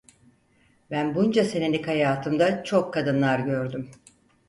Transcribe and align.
Ben 0.91 1.15
bunca 1.15 1.45
senelik 1.45 1.87
hayatımda 1.87 2.63
çok 2.63 2.93
kadınlar 2.93 3.39
gördüm. 3.39 3.91